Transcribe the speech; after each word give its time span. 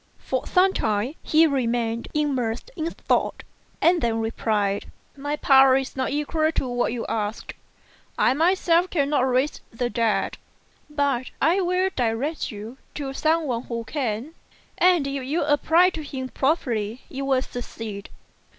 For 0.17 0.47
some 0.47 0.73
time 0.73 1.13
he 1.21 1.45
remained 1.45 2.07
immersed 2.15 2.71
in 2.75 2.89
thought, 2.89 3.43
and 3.83 4.01
then 4.01 4.17
replied, 4.19 4.91
"My 5.15 5.35
power 5.35 5.75
is 5.77 5.95
not 5.95 6.09
equal 6.09 6.51
to 6.53 6.67
what 6.67 6.91
you 6.91 7.05
ask. 7.05 7.55
I 8.17 8.33
myself 8.33 8.89
cannot 8.89 9.29
raise 9.29 9.61
the 9.71 9.91
dead; 9.91 10.39
but 10.89 11.29
I 11.39 11.61
will 11.61 11.91
direct 11.95 12.51
you 12.51 12.79
to 12.95 13.13
some 13.13 13.45
one 13.45 13.65
who 13.65 13.83
can, 13.83 14.33
and 14.79 15.05
if 15.05 15.23
you 15.23 15.43
apply 15.43 15.91
to 15.91 16.01
him 16.01 16.29
properly 16.29 17.03
you 17.07 17.23
will 17.25 17.43
succeed." 17.43 18.09